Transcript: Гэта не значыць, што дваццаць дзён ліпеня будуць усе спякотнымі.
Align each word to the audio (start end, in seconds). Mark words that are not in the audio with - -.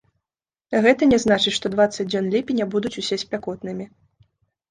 Гэта 0.85 1.03
не 1.11 1.17
значыць, 1.25 1.53
што 1.57 1.71
дваццаць 1.73 2.05
дзён 2.11 2.31
ліпеня 2.35 2.65
будуць 2.73 2.93
усе 3.01 3.15
спякотнымі. 3.25 3.85